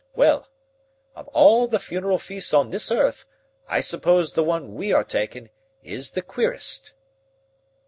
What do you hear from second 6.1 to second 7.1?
queerest."